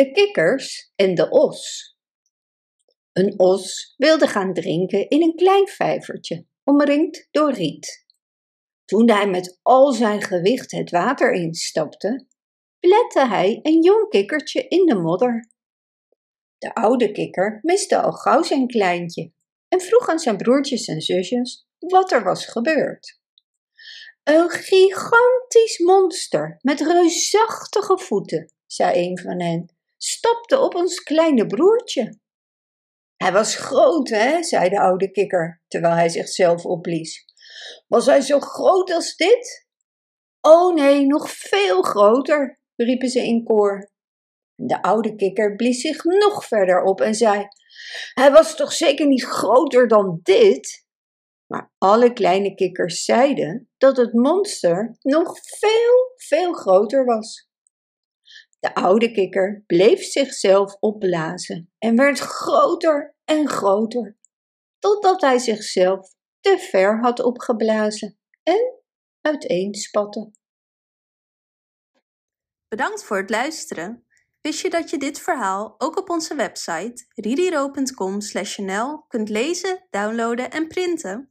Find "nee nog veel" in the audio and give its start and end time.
40.74-41.82